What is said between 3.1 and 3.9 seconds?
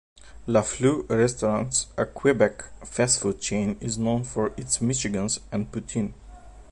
food chain,